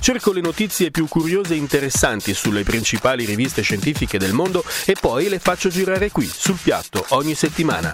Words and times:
Cerco 0.00 0.32
le 0.32 0.40
notizie 0.40 0.90
più 0.90 1.06
curiose 1.06 1.54
e 1.54 1.58
interessanti 1.58 2.32
sulle 2.32 2.62
principali 2.62 3.24
riviste 3.24 3.62
scientifiche 3.62 4.18
del 4.18 4.32
mondo 4.32 4.64
e 4.86 4.96
poi 4.98 5.28
le 5.28 5.38
faccio 5.38 5.68
girare 5.68 6.10
qui, 6.10 6.24
sul 6.24 6.58
piatto, 6.62 7.04
ogni 7.10 7.34
settimana. 7.34 7.92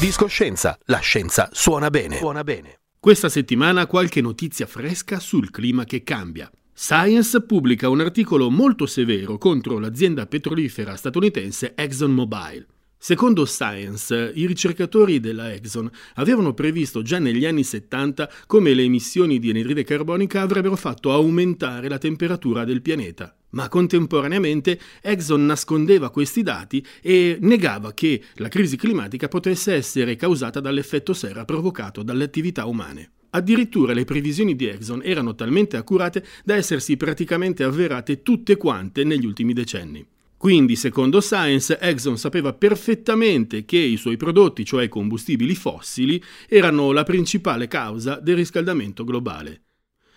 Discoscienza, 0.00 0.78
la 0.86 0.98
scienza 0.98 1.48
suona 1.52 1.90
bene. 1.90 2.16
Suona 2.16 2.44
bene. 2.44 2.80
Questa 2.98 3.28
settimana 3.28 3.86
qualche 3.86 4.20
notizia 4.20 4.66
fresca 4.66 5.20
sul 5.20 5.50
clima 5.50 5.84
che 5.84 6.02
cambia. 6.02 6.50
Science 6.72 7.40
pubblica 7.42 7.88
un 7.88 8.00
articolo 8.00 8.50
molto 8.50 8.86
severo 8.86 9.38
contro 9.38 9.78
l'azienda 9.78 10.26
petrolifera 10.26 10.96
statunitense 10.96 11.74
ExxonMobil. 11.74 12.66
Secondo 12.98 13.44
Science, 13.44 14.32
i 14.34 14.46
ricercatori 14.46 15.20
della 15.20 15.52
Exxon 15.52 15.88
avevano 16.14 16.54
previsto 16.54 17.02
già 17.02 17.18
negli 17.18 17.44
anni 17.44 17.62
70 17.62 18.28
come 18.46 18.72
le 18.74 18.82
emissioni 18.82 19.38
di 19.38 19.50
anidride 19.50 19.84
carbonica 19.84 20.40
avrebbero 20.40 20.76
fatto 20.76 21.12
aumentare 21.12 21.88
la 21.88 21.98
temperatura 21.98 22.64
del 22.64 22.82
pianeta. 22.82 23.36
Ma 23.50 23.68
contemporaneamente 23.68 24.80
Exxon 25.02 25.44
nascondeva 25.44 26.10
questi 26.10 26.42
dati 26.42 26.84
e 27.00 27.36
negava 27.40 27.92
che 27.92 28.22
la 28.36 28.48
crisi 28.48 28.76
climatica 28.76 29.28
potesse 29.28 29.74
essere 29.74 30.16
causata 30.16 30.58
dall'effetto 30.58 31.12
serra 31.12 31.44
provocato 31.44 32.02
dalle 32.02 32.24
attività 32.24 32.64
umane. 32.64 33.10
Addirittura 33.30 33.92
le 33.92 34.04
previsioni 34.04 34.56
di 34.56 34.66
Exxon 34.66 35.02
erano 35.04 35.34
talmente 35.34 35.76
accurate 35.76 36.24
da 36.44 36.56
essersi 36.56 36.96
praticamente 36.96 37.62
avverate 37.62 38.22
tutte 38.22 38.56
quante 38.56 39.04
negli 39.04 39.26
ultimi 39.26 39.52
decenni. 39.52 40.04
Quindi, 40.46 40.76
secondo 40.76 41.20
Science, 41.20 41.76
Exxon 41.76 42.16
sapeva 42.16 42.52
perfettamente 42.52 43.64
che 43.64 43.78
i 43.78 43.96
suoi 43.96 44.16
prodotti, 44.16 44.64
cioè 44.64 44.84
i 44.84 44.88
combustibili 44.88 45.56
fossili, 45.56 46.22
erano 46.48 46.92
la 46.92 47.02
principale 47.02 47.66
causa 47.66 48.20
del 48.22 48.36
riscaldamento 48.36 49.02
globale. 49.02 49.62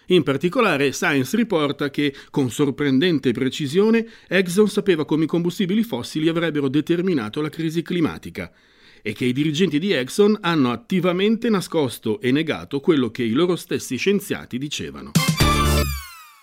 In 0.09 0.21
particolare, 0.21 0.91
Science 0.91 1.35
riporta 1.35 1.89
che, 1.89 2.13
con 2.29 2.51
sorprendente 2.51 3.31
precisione, 3.31 4.05
Exxon 4.27 4.67
sapeva 4.69 5.03
come 5.03 5.23
i 5.23 5.27
combustibili 5.27 5.81
fossili 5.81 6.27
avrebbero 6.27 6.67
determinato 6.67 7.41
la 7.41 7.49
crisi 7.49 7.81
climatica 7.81 8.53
e 9.01 9.13
che 9.13 9.25
i 9.25 9.33
dirigenti 9.33 9.79
di 9.79 9.93
Exxon 9.93 10.37
hanno 10.41 10.69
attivamente 10.69 11.49
nascosto 11.49 12.21
e 12.21 12.31
negato 12.31 12.81
quello 12.81 13.09
che 13.09 13.23
i 13.23 13.31
loro 13.31 13.55
stessi 13.55 13.97
scienziati 13.97 14.59
dicevano. 14.59 15.09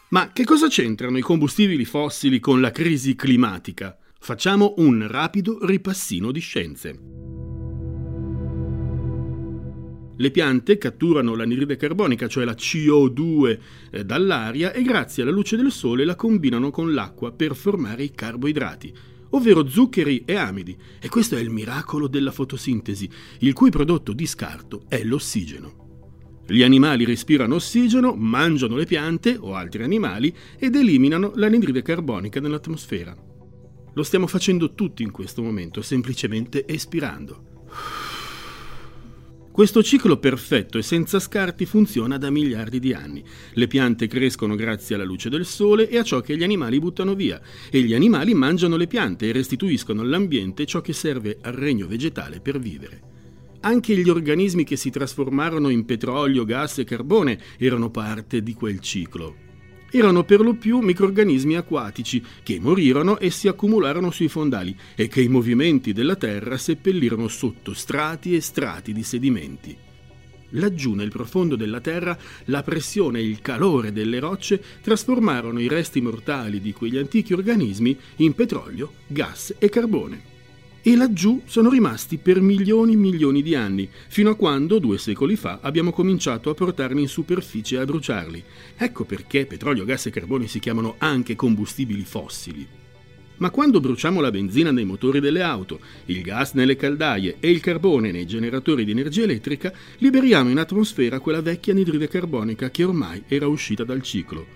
Ma 0.08 0.30
che 0.32 0.44
cosa 0.44 0.68
c'entrano 0.68 1.18
i 1.18 1.20
combustibili 1.20 1.84
fossili 1.84 2.38
con 2.38 2.60
la 2.60 2.70
crisi 2.70 3.16
climatica? 3.16 3.98
Facciamo 4.20 4.74
un 4.76 5.04
rapido 5.08 5.58
ripassino 5.66 6.30
di 6.30 6.38
scienze. 6.38 7.00
Le 10.18 10.30
piante 10.30 10.78
catturano 10.78 11.34
l'anidride 11.34 11.74
carbonica, 11.74 12.28
cioè 12.28 12.44
la 12.44 12.54
CO2, 12.54 13.58
eh, 13.90 14.04
dall'aria 14.04 14.72
e 14.72 14.82
grazie 14.82 15.24
alla 15.24 15.32
luce 15.32 15.56
del 15.56 15.72
sole 15.72 16.04
la 16.04 16.14
combinano 16.14 16.70
con 16.70 16.94
l'acqua 16.94 17.32
per 17.32 17.56
formare 17.56 18.04
i 18.04 18.12
carboidrati, 18.12 18.94
ovvero 19.30 19.68
zuccheri 19.68 20.22
e 20.24 20.36
amidi. 20.36 20.76
E 21.00 21.08
questo 21.08 21.34
è 21.34 21.40
il 21.40 21.50
miracolo 21.50 22.06
della 22.06 22.30
fotosintesi, 22.30 23.10
il 23.40 23.52
cui 23.52 23.70
prodotto 23.70 24.12
di 24.12 24.26
scarto 24.26 24.84
è 24.88 25.02
l'ossigeno. 25.02 25.85
Gli 26.48 26.62
animali 26.62 27.04
respirano 27.04 27.56
ossigeno, 27.56 28.14
mangiano 28.14 28.76
le 28.76 28.84
piante 28.84 29.36
o 29.38 29.54
altri 29.54 29.82
animali 29.82 30.34
ed 30.58 30.76
eliminano 30.76 31.32
l'anidride 31.34 31.82
carbonica 31.82 32.38
nell'atmosfera. 32.38 33.16
Lo 33.92 34.02
stiamo 34.04 34.28
facendo 34.28 34.74
tutti 34.74 35.02
in 35.02 35.10
questo 35.10 35.42
momento, 35.42 35.82
semplicemente 35.82 36.64
espirando. 36.66 37.54
Questo 39.50 39.82
ciclo 39.82 40.18
perfetto 40.18 40.76
e 40.76 40.82
senza 40.82 41.18
scarti 41.18 41.64
funziona 41.64 42.18
da 42.18 42.30
miliardi 42.30 42.78
di 42.78 42.92
anni. 42.92 43.24
Le 43.54 43.66
piante 43.66 44.06
crescono 44.06 44.54
grazie 44.54 44.94
alla 44.94 45.04
luce 45.04 45.30
del 45.30 45.46
sole 45.46 45.88
e 45.88 45.96
a 45.96 46.02
ciò 46.02 46.20
che 46.20 46.36
gli 46.36 46.44
animali 46.44 46.78
buttano 46.78 47.14
via, 47.14 47.40
e 47.70 47.80
gli 47.80 47.94
animali 47.94 48.34
mangiano 48.34 48.76
le 48.76 48.86
piante 48.86 49.26
e 49.26 49.32
restituiscono 49.32 50.02
all'ambiente 50.02 50.66
ciò 50.66 50.82
che 50.82 50.92
serve 50.92 51.38
al 51.40 51.54
regno 51.54 51.86
vegetale 51.86 52.40
per 52.40 52.58
vivere. 52.58 53.15
Anche 53.66 53.96
gli 53.96 54.08
organismi 54.08 54.62
che 54.62 54.76
si 54.76 54.90
trasformarono 54.90 55.70
in 55.70 55.84
petrolio, 55.84 56.44
gas 56.44 56.78
e 56.78 56.84
carbone 56.84 57.36
erano 57.58 57.90
parte 57.90 58.40
di 58.40 58.54
quel 58.54 58.78
ciclo 58.78 59.44
erano 59.90 60.24
per 60.24 60.40
lo 60.40 60.54
più 60.54 60.80
microrganismi 60.80 61.56
acquatici 61.56 62.22
che 62.42 62.60
morirono 62.60 63.18
e 63.18 63.30
si 63.30 63.48
accumularono 63.48 64.10
sui 64.10 64.28
fondali 64.28 64.76
e 64.94 65.08
che 65.08 65.22
i 65.22 65.28
movimenti 65.28 65.94
della 65.94 66.16
terra 66.16 66.58
seppellirono 66.58 67.28
sotto 67.28 67.72
strati 67.72 68.34
e 68.34 68.40
strati 68.42 68.92
di 68.92 69.02
sedimenti. 69.02 69.74
Laggiù 70.50 70.92
nel 70.92 71.08
profondo 71.08 71.56
della 71.56 71.80
terra 71.80 72.18
la 72.46 72.62
pressione 72.62 73.20
e 73.20 73.24
il 73.24 73.40
calore 73.40 73.90
delle 73.90 74.18
rocce 74.18 74.62
trasformarono 74.82 75.60
i 75.60 75.68
resti 75.68 76.02
mortali 76.02 76.60
di 76.60 76.72
quegli 76.72 76.98
antichi 76.98 77.32
organismi 77.32 77.96
in 78.16 78.34
petrolio, 78.34 78.92
gas 79.06 79.54
e 79.56 79.68
carbone 79.70 80.34
e 80.88 80.94
laggiù 80.94 81.42
sono 81.46 81.68
rimasti 81.68 82.16
per 82.16 82.40
milioni 82.40 82.92
e 82.92 82.96
milioni 82.96 83.42
di 83.42 83.56
anni, 83.56 83.90
fino 84.06 84.30
a 84.30 84.36
quando, 84.36 84.78
due 84.78 84.98
secoli 84.98 85.34
fa, 85.34 85.58
abbiamo 85.60 85.90
cominciato 85.90 86.48
a 86.48 86.54
portarli 86.54 87.00
in 87.00 87.08
superficie 87.08 87.74
e 87.74 87.78
a 87.80 87.84
bruciarli. 87.84 88.44
Ecco 88.76 89.04
perché 89.04 89.46
petrolio, 89.46 89.84
gas 89.84 90.06
e 90.06 90.10
carbone 90.10 90.46
si 90.46 90.60
chiamano 90.60 90.94
anche 90.98 91.34
combustibili 91.34 92.04
fossili. 92.04 92.64
Ma 93.38 93.50
quando 93.50 93.80
bruciamo 93.80 94.20
la 94.20 94.30
benzina 94.30 94.70
nei 94.70 94.84
motori 94.84 95.18
delle 95.18 95.42
auto, 95.42 95.80
il 96.04 96.22
gas 96.22 96.52
nelle 96.52 96.76
caldaie 96.76 97.38
e 97.40 97.50
il 97.50 97.58
carbone 97.58 98.12
nei 98.12 98.24
generatori 98.24 98.84
di 98.84 98.92
energia 98.92 99.24
elettrica, 99.24 99.72
liberiamo 99.98 100.50
in 100.50 100.58
atmosfera 100.58 101.18
quella 101.18 101.42
vecchia 101.42 101.72
anidride 101.72 102.06
carbonica 102.06 102.70
che 102.70 102.84
ormai 102.84 103.24
era 103.26 103.48
uscita 103.48 103.82
dal 103.82 104.02
ciclo. 104.02 104.46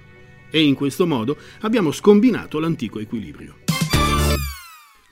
E 0.49 0.63
in 0.63 0.77
questo 0.77 1.09
modo 1.09 1.37
abbiamo 1.63 1.91
scombinato 1.91 2.61
l'antico 2.61 3.01
equilibrio. 3.01 3.70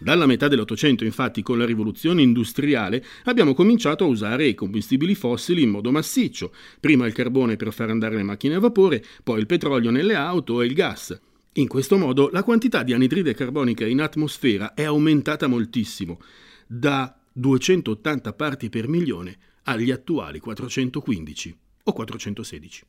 Dalla 0.01 0.27
metà 0.27 0.47
dell'Ottocento, 0.47 1.05
infatti, 1.05 1.43
con 1.43 1.59
la 1.59 1.65
rivoluzione 1.65 2.23
industriale, 2.23 3.05
abbiamo 3.25 3.53
cominciato 3.53 4.05
a 4.05 4.07
usare 4.07 4.47
i 4.47 4.55
combustibili 4.55 5.17
fossili 5.17 5.63
in 5.63 5.71
modo 5.71 5.91
massiccio. 5.91 6.53
Prima 6.79 7.07
il 7.07 7.13
carbone 7.13 7.57
per 7.57 7.73
far 7.73 7.91
andare 7.91 8.15
le 8.15 8.23
macchine 8.23 8.55
a 8.55 8.61
vapore, 8.61 9.05
poi 9.25 9.41
il 9.41 9.47
petrolio 9.47 9.91
nelle 9.91 10.15
auto 10.15 10.63
e 10.63 10.67
il 10.67 10.75
gas. 10.75 11.21
In 11.55 11.67
questo 11.67 11.99
modo 11.99 12.29
la 12.31 12.45
quantità 12.45 12.85
di 12.85 12.93
anidride 12.93 13.35
carbonica 13.35 13.85
in 13.85 14.01
atmosfera 14.01 14.75
è 14.75 14.85
aumentata 14.85 15.49
moltissimo, 15.49 16.21
da 16.65 17.19
280 17.33 18.33
parti 18.35 18.69
per 18.69 18.87
milione 18.87 19.37
agli 19.65 19.91
attuali 19.91 20.39
415 20.39 21.57
o 21.83 21.93
416. 21.93 22.85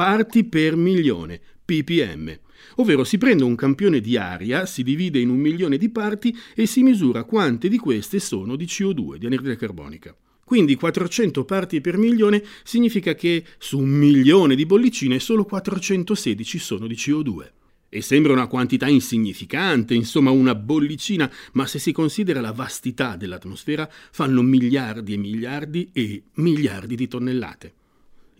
Parti 0.00 0.44
per 0.44 0.76
milione, 0.76 1.38
ppm 1.62 2.38
ovvero 2.76 3.04
si 3.04 3.18
prende 3.18 3.44
un 3.44 3.54
campione 3.54 4.00
di 4.00 4.16
aria, 4.16 4.64
si 4.64 4.82
divide 4.82 5.18
in 5.18 5.28
un 5.28 5.36
milione 5.36 5.76
di 5.76 5.90
parti 5.90 6.34
e 6.54 6.64
si 6.64 6.82
misura 6.82 7.24
quante 7.24 7.68
di 7.68 7.76
queste 7.76 8.18
sono 8.18 8.56
di 8.56 8.64
CO2, 8.64 9.16
di 9.16 9.26
anidride 9.26 9.56
carbonica. 9.56 10.16
Quindi 10.42 10.74
400 10.76 11.44
parti 11.44 11.82
per 11.82 11.98
milione 11.98 12.42
significa 12.64 13.14
che 13.14 13.44
su 13.58 13.78
un 13.78 13.90
milione 13.90 14.54
di 14.54 14.64
bollicine 14.64 15.18
solo 15.18 15.44
416 15.44 16.58
sono 16.58 16.86
di 16.86 16.94
CO2. 16.94 17.50
E 17.90 18.00
sembra 18.00 18.32
una 18.32 18.46
quantità 18.46 18.88
insignificante, 18.88 19.92
insomma 19.92 20.30
una 20.30 20.54
bollicina, 20.54 21.30
ma 21.52 21.66
se 21.66 21.78
si 21.78 21.92
considera 21.92 22.40
la 22.40 22.52
vastità 22.52 23.16
dell'atmosfera 23.16 23.86
fanno 24.12 24.40
miliardi 24.40 25.12
e 25.12 25.18
miliardi 25.18 25.90
e 25.92 26.22
miliardi 26.36 26.94
di 26.96 27.06
tonnellate. 27.06 27.74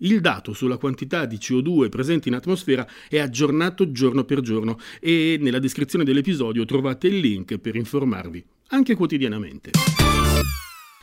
Il 0.02 0.20
dato 0.20 0.52
sulla 0.54 0.78
quantità 0.78 1.26
di 1.26 1.36
CO2 1.36 1.90
presente 1.90 2.28
in 2.28 2.34
atmosfera 2.34 2.86
è 3.08 3.18
aggiornato 3.18 3.92
giorno 3.92 4.24
per 4.24 4.40
giorno 4.40 4.78
e 4.98 5.36
nella 5.40 5.58
descrizione 5.58 6.04
dell'episodio 6.04 6.64
trovate 6.64 7.08
il 7.08 7.18
link 7.18 7.58
per 7.58 7.76
informarvi 7.76 8.44
anche 8.68 8.94
quotidianamente. 8.94 9.70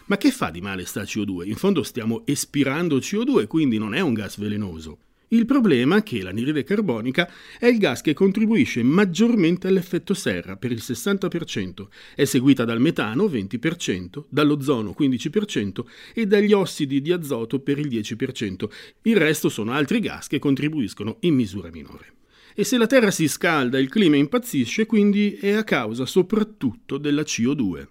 Ma 0.05 0.17
che 0.17 0.31
fa 0.31 0.49
di 0.49 0.61
male 0.61 0.85
sta 0.85 1.01
CO2? 1.01 1.47
In 1.47 1.55
fondo 1.55 1.83
stiamo 1.83 2.23
espirando 2.25 2.97
CO2, 2.97 3.45
quindi 3.45 3.77
non 3.77 3.94
è 3.94 3.99
un 3.99 4.13
gas 4.13 4.38
velenoso. 4.38 5.00
Il 5.29 5.45
problema 5.45 5.97
è 5.97 6.03
che 6.03 6.21
l'anidride 6.21 6.63
carbonica 6.63 7.29
è 7.59 7.65
il 7.65 7.79
gas 7.79 8.00
che 8.00 8.13
contribuisce 8.13 8.81
maggiormente 8.81 9.68
all'effetto 9.68 10.13
serra 10.13 10.56
per 10.56 10.71
il 10.71 10.81
60%, 10.81 11.88
è 12.15 12.24
seguita 12.24 12.63
dal 12.63 12.79
metano 12.79 13.25
20%, 13.25 14.24
dall'ozono 14.29 14.95
15% 14.97 15.83
e 16.13 16.25
dagli 16.27 16.53
ossidi 16.53 17.01
di 17.01 17.12
azoto 17.12 17.59
per 17.59 17.77
il 17.77 17.89
10%. 17.89 18.69
Il 19.01 19.18
resto 19.18 19.50
sono 19.50 19.74
altri 19.74 20.00
gas 20.00 20.27
che 20.27 20.39
contribuiscono 20.39 21.18
in 21.21 21.35
misura 21.35 21.69
minore. 21.71 22.13
E 22.56 22.63
se 22.63 22.77
la 22.77 22.88
Terra 22.88 23.12
si 23.12 23.27
scalda 23.27 23.77
il 23.79 23.89
clima 23.89 24.15
impazzisce, 24.15 24.85
quindi 24.85 25.33
è 25.33 25.51
a 25.51 25.65
causa 25.65 26.06
soprattutto 26.06 26.97
della 26.97 27.24
CO2. 27.24 27.88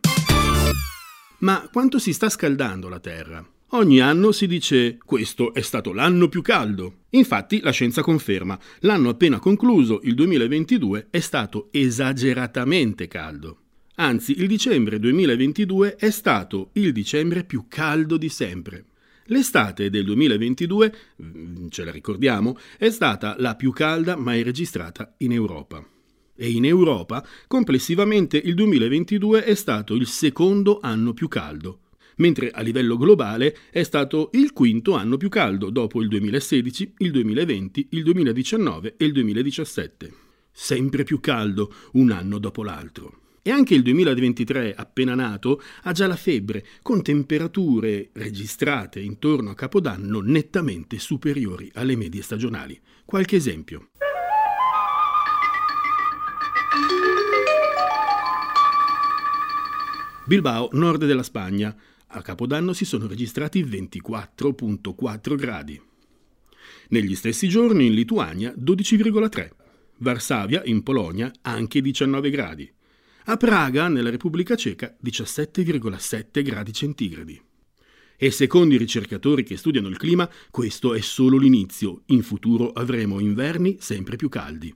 Ma 1.41 1.69
quanto 1.71 1.99
si 1.99 2.15
sta 2.15 2.31
scaldando 2.31 2.89
la 2.89 2.99
Terra? 2.99 3.47
Ogni 3.71 3.99
anno 3.99 4.31
si 4.31 4.47
dice 4.47 4.97
questo 5.05 5.53
è 5.53 5.61
stato 5.61 5.93
l'anno 5.93 6.29
più 6.29 6.41
caldo. 6.41 6.99
Infatti 7.11 7.61
la 7.61 7.73
scienza 7.73 8.01
conferma, 8.01 8.57
l'anno 8.81 9.09
appena 9.09 9.41
concluso, 9.41 9.99
il 10.05 10.15
2022, 10.15 11.09
è 11.11 11.19
stato 11.19 11.69
esageratamente 11.73 13.09
caldo. 13.09 13.63
Anzi, 13.97 14.39
il 14.39 14.47
dicembre 14.47 15.01
2022 15.01 15.97
è 15.97 16.11
stato 16.11 16.71
il 16.75 16.93
dicembre 16.93 17.43
più 17.43 17.65
caldo 17.67 18.17
di 18.17 18.29
sempre. 18.29 18.85
L'estate 19.25 19.91
del 19.91 20.05
2022, 20.05 20.95
mm, 21.21 21.67
ce 21.69 21.85
la 21.85 21.91
ricordiamo, 21.91 22.57
è 22.79 22.91
stata 22.91 23.35
la 23.37 23.57
più 23.57 23.73
calda 23.73 24.15
mai 24.15 24.45
registrata 24.45 25.13
in 25.19 25.33
Europa. 25.33 25.85
E 26.37 26.51
in 26.51 26.65
Europa, 26.65 27.27
complessivamente, 27.49 28.37
il 28.37 28.55
2022 28.55 29.43
è 29.43 29.55
stato 29.55 29.95
il 29.95 30.07
secondo 30.07 30.79
anno 30.81 31.13
più 31.13 31.27
caldo 31.27 31.81
mentre 32.17 32.51
a 32.51 32.61
livello 32.61 32.97
globale 32.97 33.57
è 33.71 33.83
stato 33.83 34.31
il 34.33 34.53
quinto 34.53 34.95
anno 34.95 35.17
più 35.17 35.29
caldo 35.29 35.71
dopo 35.71 36.01
il 36.01 36.09
2016, 36.09 36.95
il 36.99 37.11
2020, 37.11 37.89
il 37.91 38.03
2019 38.03 38.95
e 38.97 39.05
il 39.05 39.13
2017. 39.13 40.13
Sempre 40.53 41.05
più 41.05 41.21
caldo 41.21 41.73
un 41.93 42.11
anno 42.11 42.39
dopo 42.39 42.63
l'altro. 42.63 43.21
E 43.43 43.51
anche 43.51 43.75
il 43.75 43.83
2023, 43.83 44.75
appena 44.75 45.15
nato, 45.15 45.63
ha 45.83 45.93
già 45.93 46.09
la 46.09 46.17
febbre, 46.17 46.67
con 46.83 47.01
temperature 47.01 48.11
registrate 48.15 48.99
intorno 48.99 49.51
a 49.51 49.55
Capodanno 49.55 50.21
nettamente 50.21 50.99
superiori 50.99 51.71
alle 51.75 51.95
medie 51.95 52.23
stagionali. 52.23 52.81
Qualche 53.05 53.37
esempio. 53.37 53.91
Bilbao, 60.27 60.69
nord 60.73 61.05
della 61.05 61.23
Spagna, 61.23 61.73
a 62.09 62.23
Capodanno 62.23 62.73
si 62.73 62.85
sono 62.85 63.07
registrati 63.07 63.65
24.4 63.65 65.35
gradi. 65.35 65.81
Negli 66.89 67.15
stessi 67.15 67.49
giorni 67.49 67.87
in 67.87 67.95
Lituania 67.95 68.55
12,3. 68.57 69.51
Varsavia, 69.99 70.63
in 70.65 70.83
Polonia, 70.83 71.33
anche 71.43 71.81
19 71.81 72.31
gradi. 72.31 72.71
A 73.25 73.37
Praga, 73.37 73.89
nella 73.89 74.11
Repubblica 74.11 74.55
Ceca, 74.55 74.97
17,7 75.03 76.43
gradi 76.43 76.73
centigradi. 76.73 77.43
E 78.17 78.31
secondo 78.31 78.75
i 78.75 78.79
ricercatori 78.79 79.43
che 79.43 79.57
studiano 79.57 79.89
il 79.89 79.97
clima, 79.97 80.31
questo 80.51 80.95
è 80.95 81.01
solo 81.01 81.37
l'inizio. 81.37 82.03
In 82.07 82.23
futuro 82.23 82.71
avremo 82.71 83.19
inverni 83.21 83.77
sempre 83.81 84.17
più 84.17 84.29
caldi. 84.29 84.75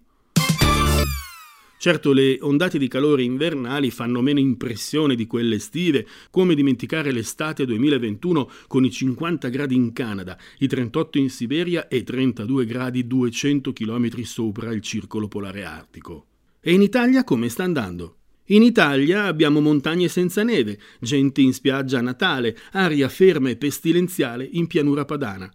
Certo 1.81 2.13
le 2.13 2.37
ondate 2.43 2.77
di 2.77 2.89
calore 2.89 3.23
invernali 3.23 3.91
fanno 3.91 4.21
meno 4.21 4.39
impressione 4.39 5.15
di 5.15 5.27
quelle 5.27 5.55
estive, 5.55 6.07
come 6.29 6.55
dimenticare 6.55 7.11
l'estate 7.11 7.65
2021 7.65 8.51
con 8.67 8.85
i 8.85 8.91
50 8.91 9.49
gradi 9.49 9.77
in 9.77 9.95
Canada, 9.95 10.37
i 10.59 10.67
38 10.67 11.17
in 11.17 11.31
Siberia 11.31 11.89
e 11.89 12.03
32 12.03 12.67
gradi 12.67 13.07
200 13.07 13.73
km 13.73 14.23
sopra 14.25 14.75
il 14.75 14.83
circolo 14.83 15.27
polare 15.27 15.65
artico. 15.65 16.27
E 16.61 16.75
in 16.75 16.83
Italia 16.83 17.25
come 17.25 17.49
sta 17.49 17.65
andando? 17.65 18.17
In 18.49 18.63
Italia 18.63 19.25
abbiamo 19.25 19.63
montagne 19.63 20.09
senza 20.09 20.43
neve, 20.43 20.79
gente 21.01 21.41
in 21.41 21.55
spiaggia 21.55 22.01
a 22.01 22.03
Natale, 22.03 22.59
aria 22.73 23.09
ferma 23.09 23.49
e 23.49 23.57
pestilenziale 23.57 24.47
in 24.53 24.67
pianura 24.67 25.07
padana. 25.07 25.51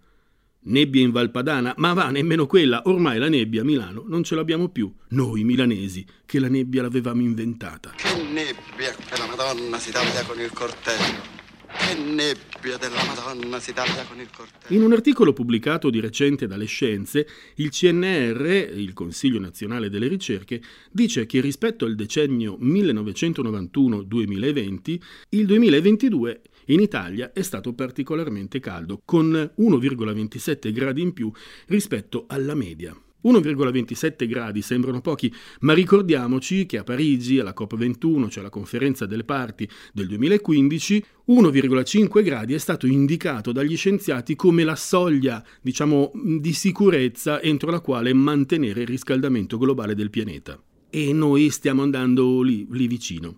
Nebbia 0.67 1.01
in 1.01 1.11
Valpadana, 1.11 1.75
ma 1.77 1.93
va 1.93 2.09
nemmeno 2.09 2.47
quella, 2.47 2.81
ormai 2.85 3.19
la 3.19 3.29
nebbia 3.29 3.61
a 3.61 3.63
Milano 3.63 4.03
non 4.07 4.23
ce 4.23 4.33
l'abbiamo 4.33 4.69
più, 4.69 4.91
noi 5.09 5.43
milanesi, 5.43 6.03
che 6.25 6.39
la 6.39 6.47
nebbia 6.47 6.81
l'avevamo 6.81 7.21
inventata. 7.21 7.93
Che 7.95 8.23
nebbia 8.23 8.95
che 8.95 9.15
la 9.15 9.27
Madonna 9.27 9.77
si 9.77 9.91
taglia 9.91 10.23
con 10.23 10.39
il 10.39 10.51
cortello. 10.51 11.33
Che 11.67 11.93
nebbia 11.93 12.77
della 12.77 13.03
Madonna 13.05 13.59
si 13.59 13.73
taglia 13.73 14.03
con 14.07 14.19
il 14.19 14.29
cortello. 14.35 14.75
In 14.75 14.81
un 14.81 14.93
articolo 14.93 15.33
pubblicato 15.33 15.91
di 15.91 15.99
recente 15.99 16.47
dalle 16.47 16.65
Scienze, 16.65 17.27
il 17.55 17.69
CNR, 17.69 18.71
il 18.75 18.93
Consiglio 18.93 19.39
Nazionale 19.39 19.91
delle 19.91 20.07
Ricerche, 20.07 20.63
dice 20.89 21.27
che 21.27 21.41
rispetto 21.41 21.85
al 21.85 21.93
decennio 21.93 22.57
1991-2020, 22.59 24.99
il 25.29 25.45
2022 25.45 26.41
in 26.65 26.79
Italia 26.79 27.31
è 27.33 27.41
stato 27.41 27.73
particolarmente 27.73 28.59
caldo, 28.59 29.01
con 29.03 29.31
1,27 29.57 30.71
gradi 30.71 31.01
in 31.01 31.13
più 31.13 31.31
rispetto 31.67 32.25
alla 32.27 32.55
media. 32.55 32.95
1,27 33.25 34.27
gradi 34.27 34.61
sembrano 34.61 35.01
pochi, 35.01 35.33
ma 35.61 35.73
ricordiamoci 35.73 36.65
che 36.65 36.77
a 36.77 36.83
Parigi, 36.83 37.39
alla 37.39 37.55
COP21, 37.57 38.29
cioè 38.29 38.43
la 38.43 38.49
conferenza 38.49 39.07
delle 39.07 39.23
parti 39.23 39.67
del 39.93 40.07
2015, 40.07 41.03
1,5 41.29 42.23
gradi 42.23 42.53
è 42.53 42.59
stato 42.59 42.85
indicato 42.85 43.51
dagli 43.51 43.75
scienziati 43.75 44.35
come 44.35 44.63
la 44.63 44.75
soglia, 44.75 45.43
diciamo, 45.61 46.11
di 46.13 46.53
sicurezza 46.53 47.41
entro 47.41 47.71
la 47.71 47.79
quale 47.79 48.13
mantenere 48.13 48.81
il 48.81 48.87
riscaldamento 48.87 49.57
globale 49.57 49.95
del 49.95 50.11
pianeta. 50.11 50.61
E 50.91 51.11
noi 51.11 51.49
stiamo 51.49 51.81
andando 51.81 52.41
lì, 52.41 52.67
lì 52.69 52.87
vicino. 52.87 53.37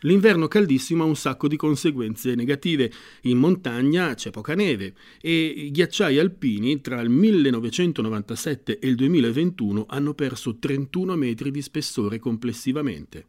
L'inverno 0.00 0.46
caldissimo 0.46 1.04
ha 1.04 1.06
un 1.06 1.16
sacco 1.16 1.48
di 1.48 1.56
conseguenze 1.56 2.34
negative. 2.34 2.90
In 3.22 3.38
montagna 3.38 4.14
c'è 4.14 4.30
poca 4.30 4.54
neve 4.54 4.94
e 5.20 5.44
i 5.44 5.70
ghiacciai 5.70 6.18
alpini 6.18 6.80
tra 6.80 7.00
il 7.00 7.08
1997 7.08 8.78
e 8.78 8.88
il 8.88 8.94
2021 8.94 9.86
hanno 9.88 10.14
perso 10.14 10.58
31 10.58 11.16
metri 11.16 11.50
di 11.50 11.62
spessore 11.62 12.18
complessivamente. 12.18 13.28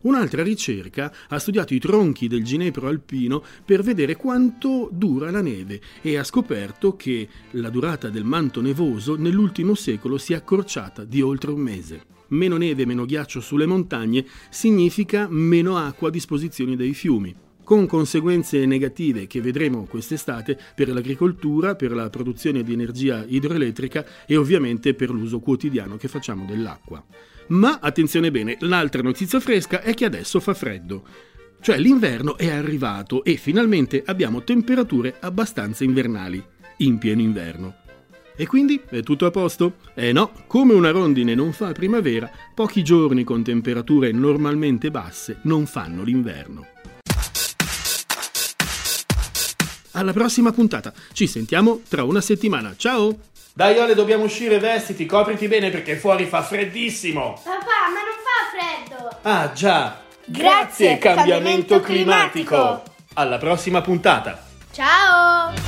Un'altra 0.00 0.42
ricerca 0.42 1.12
ha 1.28 1.38
studiato 1.38 1.74
i 1.74 1.80
tronchi 1.80 2.28
del 2.28 2.44
ginepro 2.44 2.86
alpino 2.86 3.42
per 3.64 3.82
vedere 3.82 4.14
quanto 4.16 4.88
dura 4.92 5.30
la 5.30 5.40
neve 5.40 5.80
e 6.00 6.16
ha 6.16 6.24
scoperto 6.24 6.94
che 6.94 7.28
la 7.52 7.70
durata 7.70 8.08
del 8.08 8.24
manto 8.24 8.60
nevoso 8.60 9.16
nell'ultimo 9.16 9.74
secolo 9.74 10.16
si 10.16 10.34
è 10.34 10.36
accorciata 10.36 11.04
di 11.04 11.20
oltre 11.20 11.50
un 11.50 11.60
mese. 11.60 12.04
Meno 12.28 12.56
neve 12.56 12.82
e 12.82 12.86
meno 12.86 13.06
ghiaccio 13.06 13.40
sulle 13.40 13.66
montagne 13.66 14.24
significa 14.50 15.26
meno 15.28 15.78
acqua 15.78 16.08
a 16.08 16.12
disposizione 16.12 16.76
dei 16.76 16.94
fiumi 16.94 17.46
con 17.68 17.84
conseguenze 17.84 18.64
negative 18.64 19.26
che 19.26 19.42
vedremo 19.42 19.84
quest'estate 19.84 20.58
per 20.74 20.88
l'agricoltura, 20.88 21.74
per 21.74 21.92
la 21.92 22.08
produzione 22.08 22.62
di 22.62 22.72
energia 22.72 23.26
idroelettrica 23.28 24.06
e 24.24 24.38
ovviamente 24.38 24.94
per 24.94 25.10
l'uso 25.10 25.38
quotidiano 25.38 25.98
che 25.98 26.08
facciamo 26.08 26.46
dell'acqua. 26.46 27.04
Ma 27.48 27.78
attenzione 27.78 28.30
bene, 28.30 28.56
l'altra 28.60 29.02
notizia 29.02 29.38
fresca 29.38 29.82
è 29.82 29.92
che 29.92 30.06
adesso 30.06 30.40
fa 30.40 30.54
freddo. 30.54 31.04
Cioè 31.60 31.76
l'inverno 31.76 32.38
è 32.38 32.48
arrivato 32.48 33.22
e 33.22 33.36
finalmente 33.36 34.02
abbiamo 34.06 34.44
temperature 34.44 35.16
abbastanza 35.20 35.84
invernali, 35.84 36.42
in 36.78 36.96
pieno 36.96 37.20
inverno. 37.20 37.74
E 38.34 38.46
quindi 38.46 38.80
è 38.88 39.02
tutto 39.02 39.26
a 39.26 39.30
posto? 39.30 39.74
Eh 39.92 40.12
no, 40.12 40.32
come 40.46 40.72
una 40.72 40.90
rondine 40.90 41.34
non 41.34 41.52
fa 41.52 41.72
primavera, 41.72 42.30
pochi 42.54 42.82
giorni 42.82 43.24
con 43.24 43.42
temperature 43.42 44.10
normalmente 44.10 44.90
basse 44.90 45.40
non 45.42 45.66
fanno 45.66 46.02
l'inverno. 46.02 46.77
Alla 49.98 50.12
prossima 50.12 50.52
puntata, 50.52 50.92
ci 51.12 51.26
sentiamo 51.26 51.80
tra 51.88 52.04
una 52.04 52.20
settimana. 52.20 52.72
Ciao! 52.76 53.18
Dai 53.52 53.76
Ole, 53.78 53.96
dobbiamo 53.96 54.22
uscire, 54.22 54.60
vestiti, 54.60 55.06
copriti 55.06 55.48
bene 55.48 55.70
perché 55.70 55.96
fuori 55.96 56.26
fa 56.26 56.40
freddissimo! 56.40 57.32
Papà, 57.42 57.58
ma 57.92 58.00
non 58.06 58.14
fa 58.22 58.94
freddo! 58.94 59.18
Ah 59.22 59.52
già! 59.52 59.98
Grazie, 60.24 60.98
cambiamento 60.98 61.80
climatico. 61.80 62.84
Alla 63.14 63.38
prossima 63.38 63.80
puntata! 63.80 64.40
Ciao! 64.70 65.67